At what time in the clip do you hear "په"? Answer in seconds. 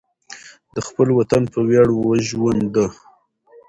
1.53-1.59